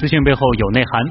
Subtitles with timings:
[0.00, 1.04] 资讯背后有内涵，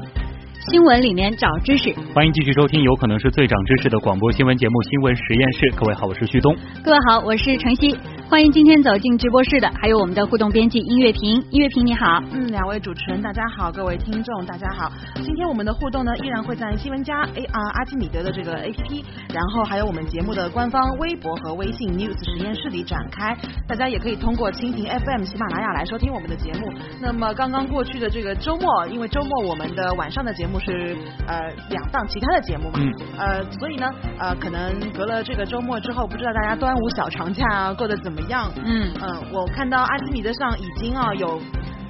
[0.68, 1.94] 新闻里面找知识。
[2.12, 5.66] 欢迎继续收听，有可能是最长知识的广播新闻节目《新闻实验室》。
[5.76, 6.52] 各位好，我是旭东。
[6.82, 7.96] 各位好，我是晨曦。
[8.30, 11.44] 欢迎今天走进直播室的，还有我们的互动编辑音乐平。
[11.50, 14.88] 音乐平你好，嗯，两位主持人大家好，各位听众大家好。
[15.16, 23.36] 今天我们的互动呢，依然会在新闻加 A R 阿基米德的这个 A P P，然后还有我们节目的官方微博和微信 News 实验室里展开。
[23.66, 26.72] 大家也可以通过蜻蜓 F M、喜马拉雅来收听我们的节目。
[27.00, 38.50] 那么刚刚过去的这个周末，因为周末我们的晚上的节目是呃两档其他的节目嘛，嗯，呃，所以呢，呃，可能隔了这个周末之后，不知道大家端午小长假啊过得怎么样？
[38.56, 38.92] 嗯。
[39.02, 41.40] 嗯，我看到阿基米德上已经啊有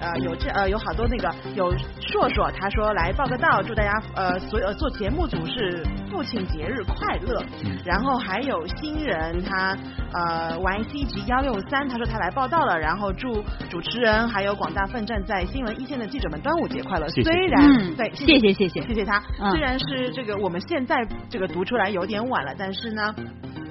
[0.00, 7.42] 呃有这呃有好多那个有硕硕，他说来报个到，祝大家呃所有做节目组是父亲节日快乐。
[7.64, 9.76] 嗯、然后还有新人他
[10.12, 17.08] 呃 YCG 幺六三，他说他来报道了，然后祝主持人还有广大奋战在新闻一线的记者们端午节快乐。
[17.08, 19.50] 谢谢虽然、嗯、对，谢谢谢谢谢谢他、嗯。
[19.50, 20.96] 虽然是这个我们现在
[21.28, 23.14] 这个读出来有点晚了，但是呢。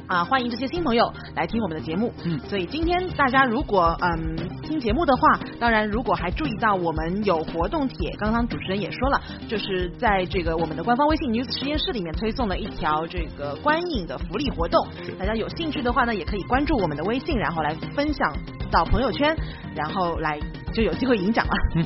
[0.09, 2.11] 啊，欢迎这些新朋友来听我们的节目。
[2.25, 14.87] 嗯，所以今天大家如果嗯听节目的话，当然如果还注意到我们有活动帖，刚刚主持人也说了，就是在这个我们的官方微信 News 实验室里面推送了一条这个观影的福利活动。
[15.19, 18.33] 大家有兴趣的话呢，也可以关注我们的微信，然后来分享
[18.71, 19.37] 到朋友圈，
[19.75, 20.39] 然后来
[20.73, 21.53] 就有机会赢奖了。
[21.75, 21.85] 嗯，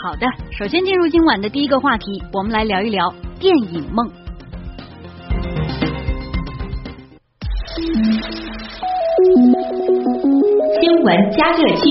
[0.00, 4.23] 好的，首先进入今晚的第一个话题，我们来聊一聊电影梦。
[7.84, 7.92] 新
[11.02, 11.82] 闻加热器。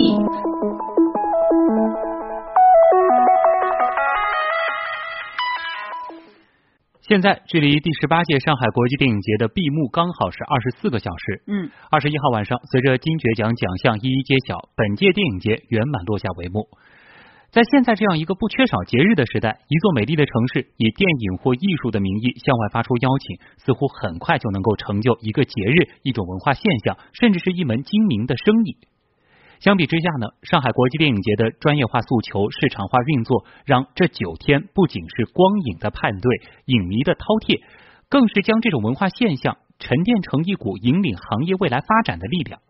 [7.01, 11.43] 现在距离第十八届上海国际电影节的闭幕刚好是二十四个小时。
[11.45, 16.67] 嗯，二十一号晚上，随着金爵奖奖项一一揭晓，本届电影节圆满落下帷幕。
[17.53, 28.77] 在现在这样一个不缺少节日的时代，一座美丽的城市以电影或艺术的名义向外发出邀请，似乎很快就能够成就一个节日、一种文化现象，甚至是一门精明的生意。
[29.59, 37.61] 相比之下呢，上海国际电影节的专业化诉求、市场化运作，让这九天不仅是光影的派对、影迷的饕餮，
[38.09, 42.61] 更是将这种文化现象沉淀成一股引领行业未来发展的力量。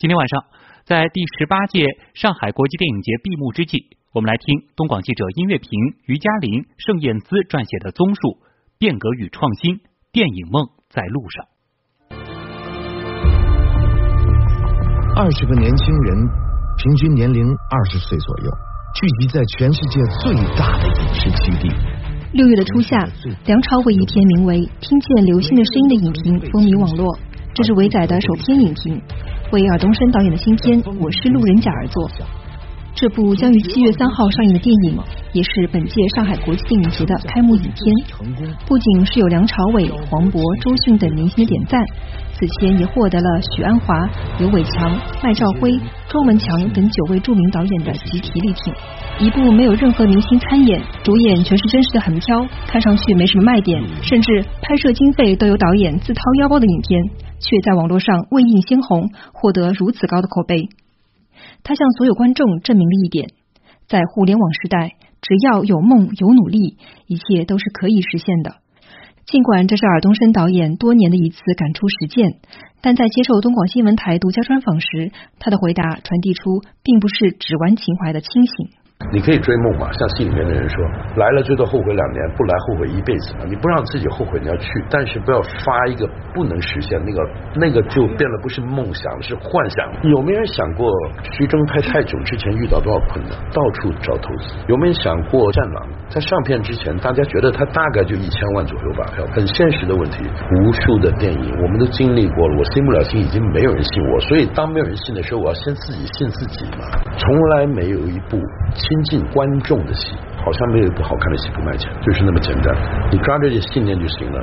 [0.00, 0.44] 今天晚上。
[0.86, 1.84] 在第十八届
[2.14, 3.84] 上海国际电影节闭幕之际，
[4.14, 5.68] 我们来听东广记者音乐平、
[6.06, 8.20] 于嘉林、盛燕姿撰写的综述
[8.78, 11.44] 《变革与创新：电影梦在路上》。
[15.14, 16.16] 二十个年轻人，
[16.80, 18.48] 平均年龄二十岁左右，
[18.96, 21.68] 聚集在全世界最大的影视基地。
[22.32, 22.96] 六月的初夏，
[23.44, 27.04] 梁朝伟一篇名为《听见流星的声音》的影评风靡网络，
[27.52, 28.96] 这是伟仔的首篇影评。
[29.52, 32.08] 为尔冬升导演的新片《我是路人甲》而作。
[32.94, 34.98] 这部将于七月三号上映的电影，
[35.32, 37.74] 也是本届上海国际电影节的开幕影片。
[38.66, 41.80] 不仅是有梁朝伟、黄渤、周迅等明星的点赞，
[42.34, 43.94] 此前也获得了许鞍华、
[44.38, 45.78] 刘伟强、麦兆辉、
[46.08, 48.74] 庄文强等九位著名导演的集体力挺。
[49.26, 57.02] 一部没有任何明星参演，主演全是真实的横漂，看上去没什么卖点，甚至拍摄经费都由导演自掏腰包的影片，
[57.38, 60.68] 却在网络上未映先红，获得如此高的口碑。
[61.62, 63.30] 他向所有观众证明了一点：
[63.86, 68.56] 在互联网时代，只要有梦有努力，一切都是可以实现的。
[69.26, 72.40] 尽管这是尔冬升导演多年的一次敢出实践，
[72.80, 78.70] 但在接受东广新闻台独家专访时，他的回答传递出并不是只玩情怀的清醒。
[79.12, 80.84] 你可以追梦嘛，像戏里面的人说，
[81.16, 83.44] 来了最多后悔两年，不来后悔一辈子嘛。
[83.48, 89.90] 你不让自己后悔，你要去，但是不要发一个不能实现，那个那个就变得，不是梦想，是幻想。
[90.04, 90.86] 有没有人想过
[91.32, 94.54] 徐峥拍泰囧之前遇到多少困难，到处找投资？
[94.68, 100.22] 有没有想过战狼在上片之前，大家觉得他大概就一千万左右吧票，很现实的问题。
[100.62, 106.86] 无数的电影我们都经历过了，我信不了心，已经没有人信我，所以当没有人信的时候，我要先自己信自己嘛。
[107.16, 108.38] 从来没有一部。
[108.90, 112.74] 亲近观众的戏，好像没有一部好看的戏不卖钱，就是那么简单。
[113.12, 114.42] 你抓着这信念就行了。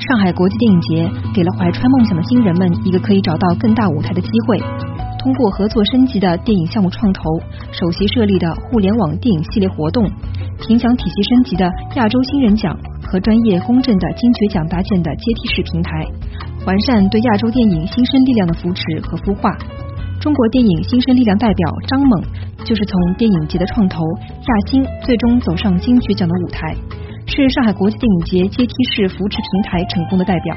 [0.00, 4.58] 上海国际电影节给了怀揣梦想的新人们一个可以找到更大舞台的机会。
[5.20, 7.22] 通过合作升级的电影项目创投，
[7.70, 10.10] 首席设立的互联网电影系列活动，
[10.66, 16.04] 评奖体系升级的亚洲新人奖和专业公正的金爵奖搭建的阶梯式平台，
[16.66, 19.56] 完善对亚洲电影新生力量的扶持和孵化。
[20.26, 22.20] 中国电影新生力量代表张猛
[22.64, 26.74] 就是从电影节的创投亚星最终走上金爵奖的舞台，
[27.28, 30.56] 是上海国际电影节阶梯式扶持平台成功的代表。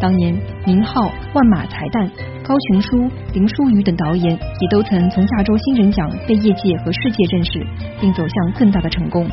[0.00, 0.34] 当年，
[0.64, 2.08] 宁浩、万马才旦、
[2.42, 7.66] 高群书、林书宇等导演也都曾从亚洲新人奖被业界和世界认识，
[8.00, 9.28] 并走向更大的成功。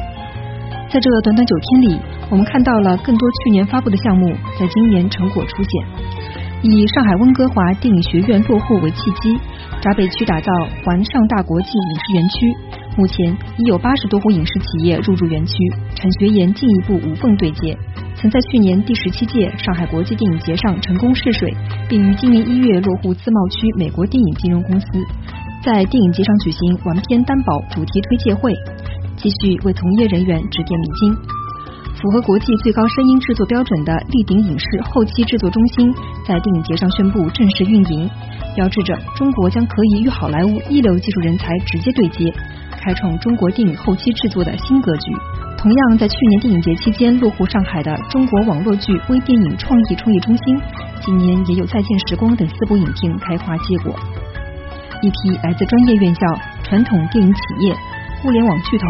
[0.92, 2.00] 在这短短九天里，
[2.30, 4.28] 我们看到了更多去年发布的项目
[4.60, 6.34] 在今年成果出现。
[6.66, 9.38] 以上海温哥华电影学院落户为契机，
[9.84, 10.50] 闸北区打造
[10.86, 12.56] 环上大国际影视园区。
[12.96, 15.54] 目前已有八十多户影视企业入驻园区，
[15.94, 17.78] 产学研进一步无缝对接。
[18.16, 21.54] 曾在去年第十七届上海国际电影节上成功试水，
[21.90, 24.88] 并于今年一月落户自贸区美国电影金融公司，
[25.66, 28.54] 在电影节上举行完片担保主题推介会，
[29.18, 31.43] 继续为从业人员指点迷津。
[32.04, 35.90] 符合国际最高声音制作标准的立鼎影视后期制作中心
[36.28, 38.10] 在电影节上宣布正式运营，
[38.58, 42.30] 标志着中国将可以与好莱坞一流技术人才直接对接，
[42.72, 45.14] 开创中国电影后期制作的新格局。
[45.58, 50.62] 同样在去年电影节期间落户上海的中国网络剧微电影创意创业中心，
[51.00, 53.96] 今年也有《再见时光》等四部影片开花结果。
[55.02, 56.20] 一批来自专业院校、
[56.64, 57.74] 传统电影企业、
[58.22, 58.86] 互联网巨头。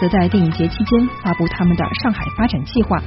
[0.00, 3.02] 则在电影节期间发布他们的上海发展计划，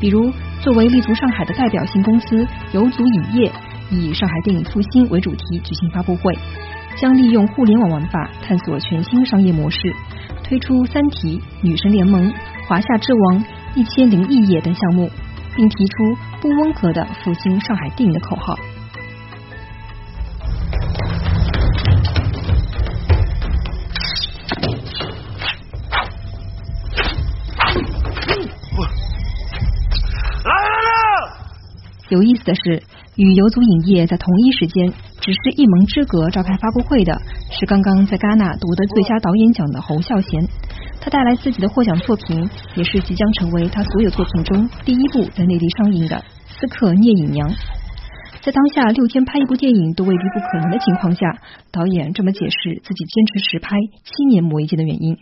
[0.00, 3.52] 比如作为立足上海的代表性公司游族影业，
[3.90, 6.36] 以“上海电影复兴”为主题举行发布会，
[6.96, 9.78] 将利用互联网玩法探索全新商业模式，
[10.42, 12.28] 推出《三体》《女神联盟》
[12.66, 13.38] 《华夏之王》
[13.74, 15.08] 《一千零一夜》等项目，
[15.54, 15.92] 并提出
[16.40, 18.58] 不温和的复兴上海电影的口号。
[32.08, 32.82] 有意思的是，
[33.16, 37.20] 与游族影业在同一时间，只是一门之隔召开发布会的，
[37.50, 40.46] 是刚刚在戛纳夺得最佳导演奖的侯孝贤。
[41.00, 46.16] 他带来自己的获奖作品，也是即将成为他所有作品中第一部在内地上映的
[46.46, 47.48] 《刺客聂隐娘》。
[48.40, 51.26] 在当下六天拍一部电影都未必不可能的情况下，
[51.72, 53.74] 导演这么解释自己坚持实拍
[54.04, 55.18] 七年磨一剑的原因。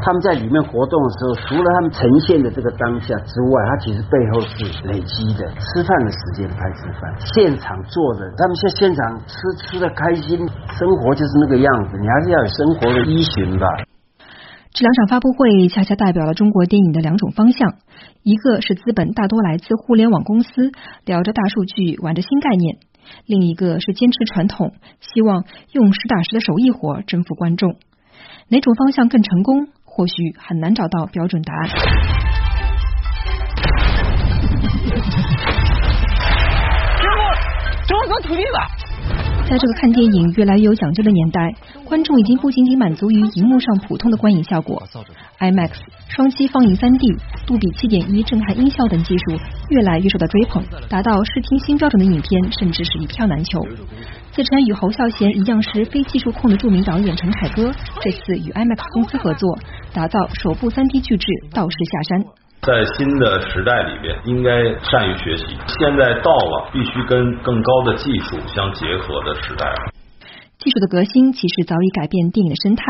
[0.00, 5.44] 他们在里面活动的时候，除了他们呈现的这个当下之外，他其实背后是累积的。
[5.58, 10.38] 吃饭的时间拍吃饭，现场做的，他们现现场吃吃的开心，
[10.78, 11.98] 生活就是那个样子。
[11.98, 13.66] 你还是要有生活的依循吧。
[14.70, 17.74] 这两场发布会恰恰代表了中国电影的两种方向：
[18.22, 20.70] 一个是资本大多来自互联网公司，
[21.04, 22.76] 聊着大数据，玩着新概念；
[23.26, 27.76] 另一个是坚持传统，希望用实打实的手艺活征服观众。
[28.50, 29.68] 哪种方向更成功？
[29.98, 31.68] 或许很难找到标准答案。
[31.68, 31.74] 师
[37.16, 38.87] 傅，中国土地了。
[39.48, 41.54] 在这个看电影越来越有讲究的年代，
[41.86, 44.86] 观众已经不仅仅满足于荧幕上普通的观影效果
[45.38, 45.70] ，IMAX、
[46.08, 49.24] 双击放映 3D、杜比7.1震撼音效等技术
[49.70, 53.58] 越来越受到追捧，达到视听新标准的影片甚至是一票难求。
[54.32, 59.58] 自称与侯孝贤一样是非技术控的著名导演陈凯歌，这次与 IMAX 公司合作，
[59.94, 62.24] 打造首部 3D 巨制《道士下山》。
[62.62, 64.50] 在新的时代里边，应该
[64.80, 65.44] 善于学习。
[65.78, 69.92] 现在到了必须跟更高的技术相结合的时代了。
[70.58, 72.82] 技术的革新其实早已改变电影的生态。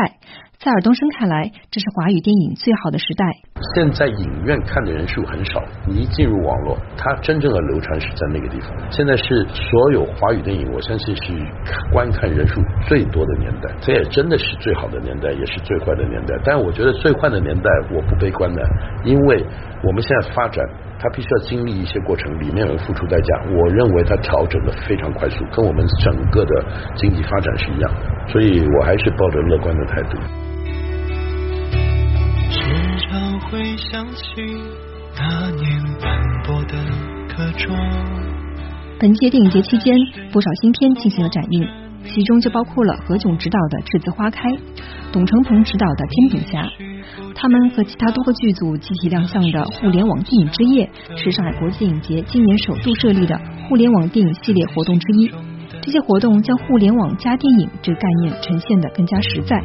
[0.59, 3.25] 在尔冬升看来，这是华语电影最好的时代。
[3.73, 8.69] 现在影院看的人数很少，你一进入网络，它真正的流传是在那个地方。
[8.91, 11.31] 现在是所有华语电影，我相信是
[11.93, 13.73] 观看人数最多的年代。
[13.79, 16.35] 这也真的是最好的年代，也是最坏的年代。
[16.43, 18.61] 但我觉得最坏的年代我不悲观的，
[19.05, 19.41] 因为
[19.81, 20.61] 我们现在发展。
[21.01, 23.41] 它必须要经历一些过程，里面有付出代价。
[23.49, 26.65] 我认为他调整的非常快速，跟我们整个的
[26.95, 27.89] 经济发展是一样，
[28.27, 30.17] 所以我还是抱着乐观的态度。
[32.51, 32.59] 时
[33.07, 34.23] 常会想起
[35.15, 36.75] 那年斑驳的
[37.29, 37.73] 课桌。
[38.99, 39.95] 本届电影节期间，
[40.33, 41.65] 不少新片进行了展映，
[42.05, 44.49] 其中就包括了何炅执导的《栀子花开》，
[45.11, 46.63] 董成鹏执导的《天饼侠》。
[47.35, 55.31] 他们和其他多个剧组集体亮相的互联网电影之夜，是上海国际电影节今年首度设立的互联网电影系列活动之一。
[55.81, 59.63] 这些活动将互联网加电影这个概念呈现的更加实在。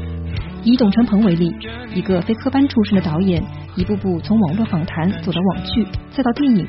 [0.62, 1.52] 以董成鹏为例，
[1.94, 3.42] 一个非科班出身的导演，
[3.76, 6.66] 一步步从网络访谈走到网剧，再到电影，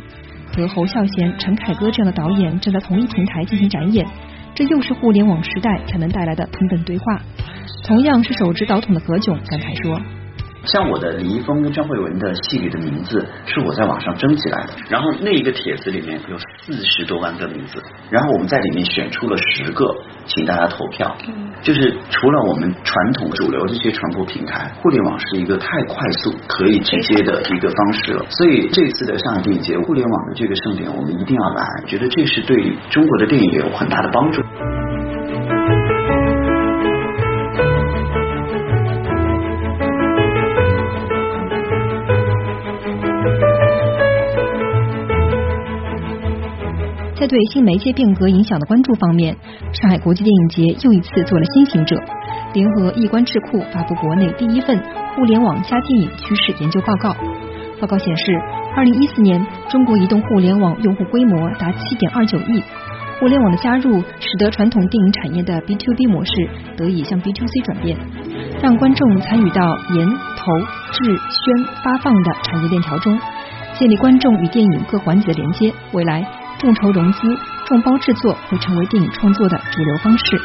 [0.54, 4.06] 和侯孝贤、陈凯歌这样的导演站在同一平台进行展演，
[4.56, 7.22] 这又是互联网时代才能带来的平等对话。
[7.86, 10.02] 同样是手持导筒的何炅感慨说。
[10.64, 16.36] 像我的李易峰跟张慧文的戏里的名字是我在网上征集来的，然后那一个帖子里面有
[16.66, 17.80] 四十多万个名字，
[18.10, 19.86] 然后我们在里面选出了十个，
[20.26, 21.16] 请大家投票。
[21.28, 28.26] 嗯，就是除了我们传统主流这些传播平台，互联网是一个太快速可以直接的一个方式了。
[28.32, 34.42] 所以这次的上海电影节，互联网的这个盛典，我们一定要来，觉得这是对中国的电影有很大的帮助。
[47.26, 49.36] 在对新媒介变革影响的关注方面，
[49.74, 51.96] 上海国际电影节又一次做了先行者，
[52.54, 54.80] 联合易观智库发布国内第一份
[55.16, 57.16] 互联网加电影趋势研究报告。
[57.82, 58.32] 报告显示，
[58.76, 62.62] 二零一四年中国移动互联网用户规模达七点二九亿，
[63.20, 66.32] 互联网的加入使得传统电影产业的 B to B 模式
[66.78, 67.98] 得以向 B to C 转变，
[68.62, 70.60] 让观众参与到研、投、
[70.92, 73.18] 制、宣、发放的产业链条中，
[73.74, 75.74] 建立观众与电影各环节的连接。
[75.92, 76.24] 未来。
[76.58, 77.20] 众筹融资、
[77.68, 80.42] 众包制作会成为电影创作的主流方式。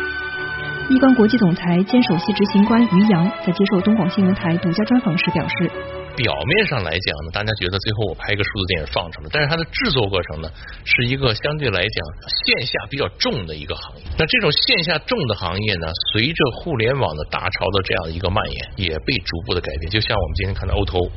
[0.90, 5.70] 易观国际总裁兼首席执行官于洋在接受东广新闻台独家专访时表示
[6.18, 10.50] ：“表面上来讲呢，大家觉得最后我拍一个数字电影放出来，但是它的制作过程呢，
[10.84, 14.02] 是一个相对来讲线下比较重的一个行业。
[14.18, 19.88] 那这种线下重的行业呢，随着互联网的大潮的这样的一个蔓延，也被逐步的改变。
[19.92, 21.08] 就像我们今天看到 O T O。”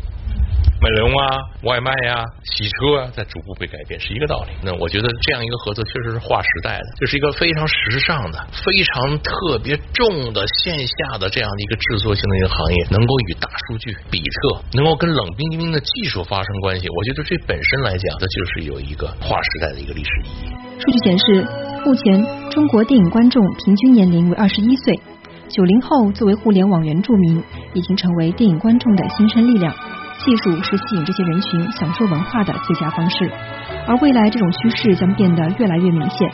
[0.81, 4.51] 美容啊，外卖呀，洗车啊，在逐步被改变，是一个道理。
[4.61, 16.89] 那我觉得这样一个合作确实是划时代的，这是一个非常时尚的、非常特别重的线下的这样的一个制作性的一个行业，能够与大数据、比特，能够跟冷冰冰的技术发生关系。
[16.89, 20.51] 我觉得这本身来讲，它就是有一个划时代的一个历史意义。
[20.79, 21.47] 数据显示，
[21.85, 24.99] 目前中国电影观众平均年龄为二十一岁，
[25.47, 27.41] 九零后作为互联网原住民，
[27.73, 29.73] 已经成为电影观众的新生力量。
[30.23, 33.29] 技术是吸引这些人群享受文化的最佳方式，
[33.87, 36.31] 而未来这种趋势将变得越来越明显。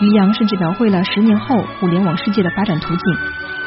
[0.00, 3.18] 于洋甚至描绘了十年后互联网世界的发展图景：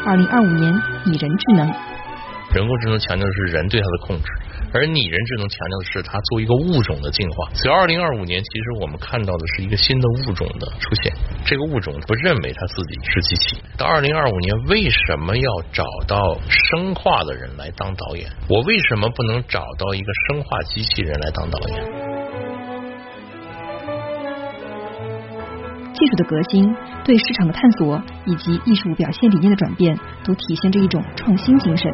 [0.06, 0.74] 二零二五年
[1.06, 1.72] 以人智能。
[2.54, 4.30] 人工智能强调的是人对它的控制，
[4.74, 7.50] 而拟人智能强调的是它作为一个物种的进化。
[7.56, 11.12] 所以，二零二五年其实我们看到的是一个新的物种的出现。
[11.44, 13.58] 这个物种不认为它自己是机器。
[13.76, 18.30] 到二零二五年，为什么要找到生化的人来当导演？
[18.48, 21.84] 我为什么不能找到一个生化机器人来当导演？
[25.96, 31.92] 技术的革新、对市场的探索以及艺术表现理念的转变，都体现着一种创新精神。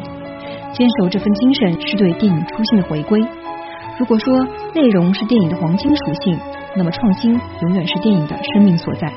[0.72, 3.20] 坚守这份精神是对电影初心的回归。
[3.98, 4.32] 如果说
[4.74, 6.38] 内容是电影的黄金属性，
[6.76, 9.12] 那么创新永远是电影的生命所在。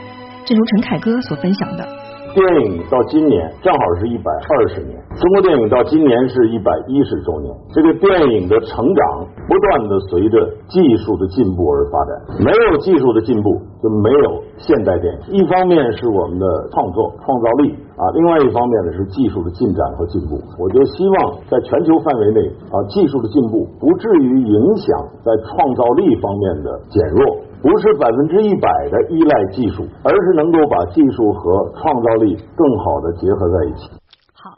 [0.46, 1.88] 正如陈凯歌所分享的。
[2.34, 7.54] 电影到今年正好是一百二十年，中国电影到今年是一百一十周年。
[7.72, 15.38] 这个电影的成长不断的随着技术的进步而发展，没有技术的进步就没有现代电影。
[15.38, 20.42] 一方面是我们的创作创造力啊，另外一方面呢是技术的进展和进步。
[20.58, 22.42] 我就希望在全球范围内
[22.74, 24.88] 啊，技术的进步不至于影响
[25.24, 27.38] 在创造力方面的减弱。
[27.64, 33.90] 不是百分之一百的依赖技术，而是能够把技术和创造力更好的结合在一起。
[34.34, 34.58] 好，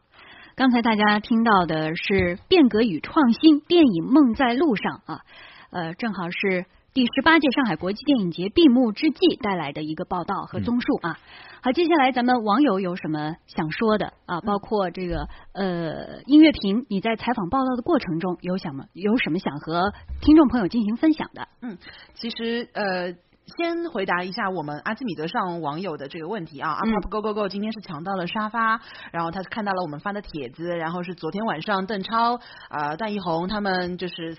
[0.55, 5.19] 刚才大家听到的是变革与创新，电影梦在路上啊，
[5.71, 6.65] 呃，正好是。
[6.95, 11.19] 第十八届上海国际电影节闭幕之际带来的一个报道和综述啊，
[11.61, 14.39] 好，接下来咱们网友有什么想说的啊？
[14.39, 21.45] 包括这个呃音乐评，你在采访报道的过程中有想么有什么想和听众朋友进行分享的？
[21.61, 21.77] 嗯，
[22.13, 23.11] 其实呃，
[23.57, 28.79] 先回答一下我们阿基米德上网友的这个问题啊，阿 pop go go go 今天是抢到了沙发，
[29.11, 34.37] 然后他看到了我们发的帖子，然后是昨天晚上邓超啊段奕宏他们就是。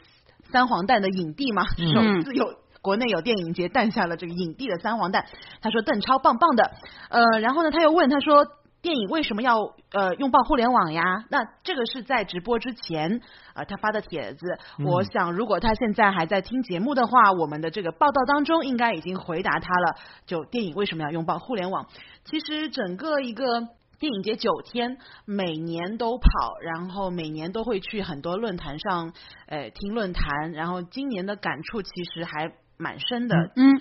[0.50, 2.46] 三黄蛋的影帝嘛，首次有
[2.80, 5.26] 国内有电影节诞下了这个影帝的三黄蛋。
[5.60, 6.70] 他说邓超棒棒的，
[7.10, 8.46] 呃，然后呢他又问他说
[8.80, 9.56] 电影为什么要
[9.92, 11.24] 呃拥抱互联网呀？
[11.30, 13.20] 那这个是在直播之前
[13.54, 14.58] 啊他发的帖子。
[14.84, 19.96] 我想如果他现在还在听节目的话，我们的这个报道当中应该已经回答他了。
[20.26, 21.86] 就电影为什么要拥抱互联网？
[22.24, 23.44] 其实整个一个。
[23.98, 29.12] 电影节九天，每年都跑，然后每年都会去很多论坛上，
[29.46, 30.52] 呃，听论坛。
[30.52, 33.80] 然后今年的感触其实还蛮深的，嗯，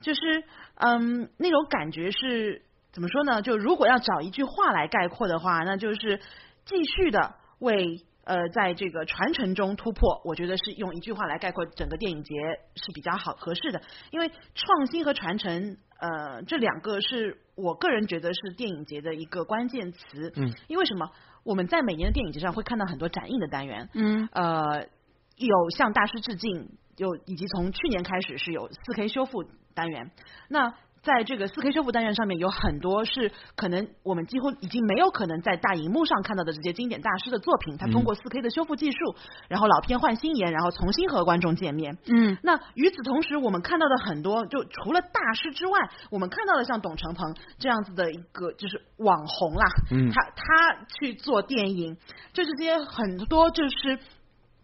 [0.00, 0.44] 就是
[0.74, 3.40] 嗯，那种感觉是怎么说呢？
[3.40, 6.20] 就如果要找一句话来概括的话，那就是
[6.64, 12.34] 继续的为呃，在这个传承中突破，我觉得是用一句话来概括整个电影节
[12.74, 13.80] 是比较好合适的。
[14.10, 20.32] 因为创新和传承，呃，这两个是我个人觉得是电影节的一个关键词。
[20.34, 21.08] 嗯，因为什么？
[21.44, 23.88] 我们在每年的电影节上会看到很多展映的单元。
[23.94, 24.88] 嗯，呃，
[25.36, 30.10] 有向大师致敬，有以及从去年开始是有四 K 修复单元。
[30.48, 30.74] 那
[31.06, 38.98] 在这个四 K 修复单元上面，有很多是可能我们几乎已经没有可能在大荧幕上看到的这些经典大师的作品，他通过四 K 的修复技术，
[39.46, 41.96] 然后老片换新颜，然后重新和观众见面。
[42.06, 45.78] 嗯，那与此同时，我们看到的很多，就除了大师之外，
[46.10, 51.96] 我们看到的像董成鹏这样子的一个就是网红啦，嗯他他去做电影，
[52.32, 54.00] 就这些很多就是。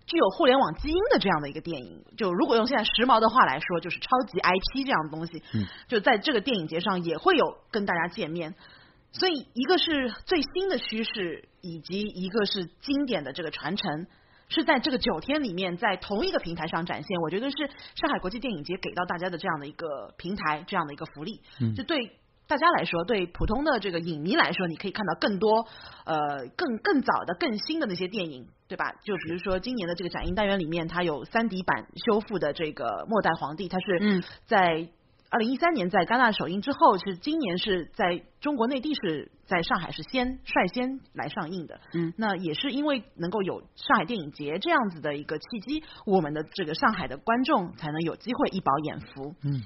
[0.07, 8.55] 具有互联网基因的这样的一个电影，就如果用现在时髦的话来说，就是超级 IP 这样的东西，嗯，就在这个电影节上也会有跟大家见面。
[9.13, 14.07] 所以一个是最新的趋势，以及一个是经典的这个传承，
[14.49, 17.21] 是在这个九天里面在同一个平台上展现。
[17.21, 17.57] 我觉得是
[17.95, 22.19] 上海国际电影节给到大家的这样的一个平台，这样的一个福利，嗯就对。
[22.49, 25.67] 大家来说，对普通的这个影迷来说，你可以看到更多
[26.05, 28.91] 呃更更早的、更新的那些电影，对吧？
[29.05, 34.89] 就比如说今年的这个展映单元里面，它有三 D 版修复的这个《末代皇帝》，它是在
[35.29, 41.81] 二零一三年在戛纳首映之后，是今年是在中国内地是在上海是先率先来上映的。
[41.93, 49.35] 嗯，那也是因为能够有上海电影节这样子的一个契机，我们的这个上海的观众才能有机会一饱眼福。
[49.45, 49.63] 嗯。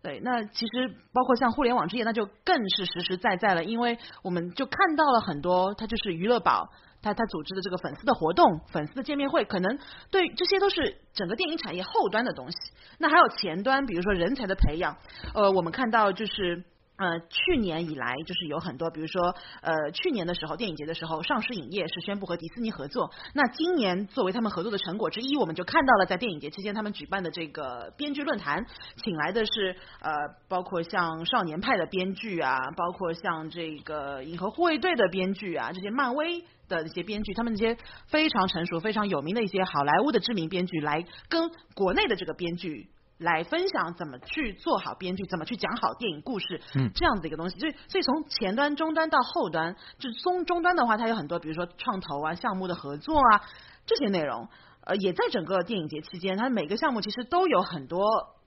[0.00, 6.70] 对，那其实包括像互联网之夜，那就更是实实在在了，因为我们就看到了很多，它就是娱乐宝，
[7.08, 9.78] 他他组织的这个粉丝的活动、粉丝的见面会，可能
[10.10, 12.58] 对这些都是整个电影产业后端的东西。
[12.98, 14.96] 那还有前端，比如说人才的培养，
[15.34, 16.62] 呃，我们看到就是。
[16.98, 23.10] 呃，去年以来就是有很多，比如说呃，去年的时候电影节的时候，上市影业是宣布和迪士尼合作。
[23.34, 30.10] 那今年作为他们合作的成果之一，我们就看到了在电影节期间他们举办的这个编剧论坛，请来的是呃，
[30.48, 36.44] 包括像少年派的编剧啊，包括像这个银河护卫队的编剧啊，这些漫威。
[36.68, 42.90] 的一些编剧，他们那些非常成熟、非常有名的一些好莱坞的知名编剧，来跟国内的这个编剧。
[43.18, 47.58] 来分享怎么去做好编剧，怎么去讲好电影故事，嗯，这样子一个东西。
[47.58, 53.42] 所以，所以从前端、中端到后端，就中终端的话，它有很多，比如说创投啊、项目的合作啊
[53.86, 54.48] 这些内容，
[54.84, 58.04] 呃，也在整个电影节期间，它每个项目其实都有很多，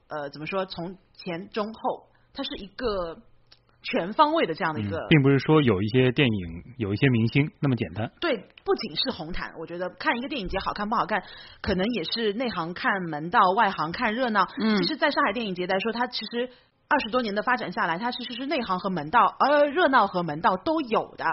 [0.08, 3.18] 呃，怎么说，从前中后，它是一个
[3.84, 8.12] 全方位的这样的一个，嗯、并不是说有一些电影、有一些明星那么简单。
[8.20, 11.24] 对，不仅是红毯，我觉得看一个电影节好看不好看，
[11.62, 14.48] 可能也是内行看门道，外行看热闹。
[14.60, 16.50] 嗯，其实，在上海电影节来说，它其实
[16.88, 21.26] 二十多年的发展下来，它其实是内行和门道，呃热闹和门道都有的。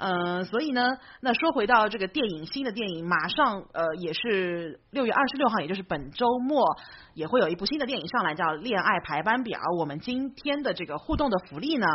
[0.00, 6.64] 嗯，所以呢，那说回到这个电影，新的电影马上呃也是六月二十六号，也就是本周末
[7.12, 9.60] 也会有一部新的电影上来，叫《恋爱排班表》。
[9.78, 11.86] 我们今天的这个互动的福利呢，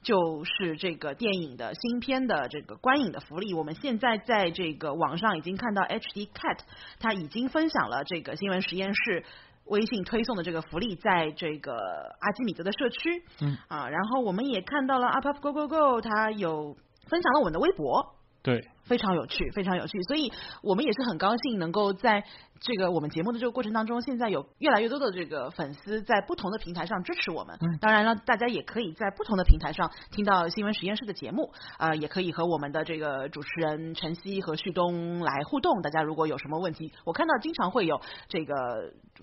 [0.00, 3.52] 就是这个电影的新片的这个观影的福利。
[3.52, 6.58] 我们现在在这个网上已经看到 HD Cat，
[7.00, 9.24] 他已经分享了这个新闻实验室。
[9.66, 16.76] 微信推送的这个福利，在这个阿基米德的社区，嗯啊，然后我们也看到了 Up Up Go Go Go，它有
[17.10, 22.24] 分享了我们的微博，对，非常有趣，非常有趣，所以我们也是很高兴能够在
[22.60, 27.58] 这个我们节目的这个过程当中，现在有越来越多的这个粉丝在不同的平台上支持我们。
[27.60, 35.82] 嗯，当然了，大家也可以在不同的平台上听到新闻实验室的节目，啊、呃，也可以和我们的这个主持人晨曦和旭东来互动。
[35.82, 38.54] 大家如果有什么问题，我看到经常会有这个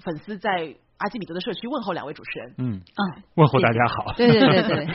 [0.04, 0.76] 粉丝在。
[1.00, 2.82] 阿基米德的社区问候两位主持人，嗯。
[2.96, 3.02] 啊，
[3.36, 4.88] 问候大家好，对对对对，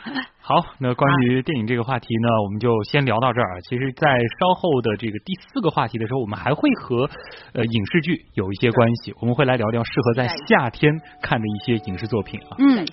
[0.40, 3.60] 好，那关于电影这个话题呢，我们就先聊到这儿。
[3.62, 4.08] 其实，在
[4.40, 7.08] 稍后的这个第四个话题的时候，我们还会和
[7.52, 12.56] 呃影视剧有一些关系，我们会来聊聊适合在夏天看的一些影视作品啊。
[12.58, 12.86] 嗯。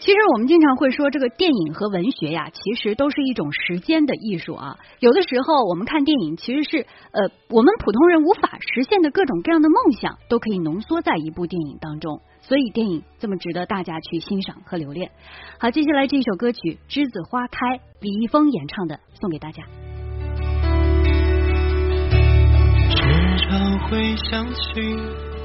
[0.00, 4.78] 其实我们经常会说，这个电影和文学呀，其实都是一种时间的艺术啊。
[4.98, 12.22] 有的时候我们看电影，其实是呃我们普通人无法实现的各种各样的梦想，都可以浓缩在一部电影当中。
[12.40, 15.10] 所以电影这么值得大家去欣赏和留恋。
[15.58, 19.62] 好，接下来这首歌曲《栀子花开》，李易峰演唱的，送给大家。
[22.88, 24.80] 时常会想起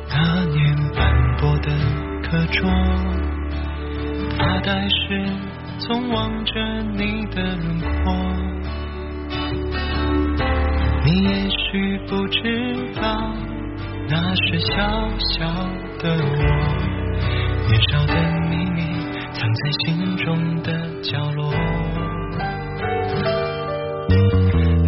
[0.07, 1.69] 那年斑驳的
[2.23, 3.24] 课桌。
[4.37, 5.25] 发呆时
[5.79, 6.53] 总望着
[6.93, 8.13] 你的轮廓。
[11.05, 13.33] 你也许不知道
[14.09, 14.75] 那是小
[15.33, 15.45] 小
[15.99, 16.95] 的我
[17.67, 18.13] 年少的
[18.49, 18.81] 秘密
[19.33, 21.51] 藏在心中的角落。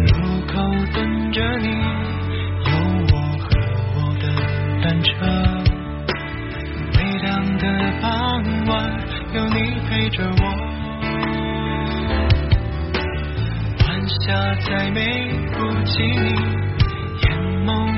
[0.06, 0.52] 路口
[0.92, 1.68] 等着你
[2.64, 2.70] 有
[3.12, 3.46] 我和
[3.94, 4.24] 我的
[4.82, 5.08] 单车。
[6.96, 7.64] 微亮的
[8.00, 10.44] 傍晚有你陪着我。
[13.84, 16.32] 晚霞再美不及你
[17.22, 17.28] 眼
[17.66, 17.97] 眸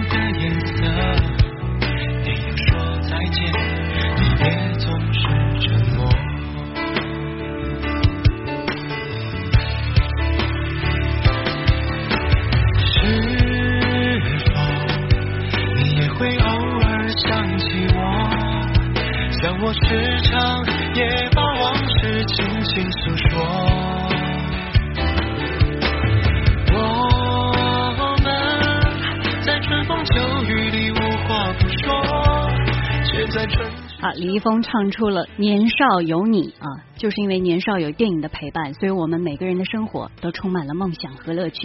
[34.30, 41.58] 李易峰唱出了“年少有你”啊，就是因为年少有电影的陪伴，所以我们每个人的生活都充满了梦想和乐趣。